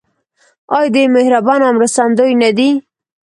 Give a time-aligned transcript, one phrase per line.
[0.77, 2.69] آیا دوی مهربان او مرستندوی نه دي؟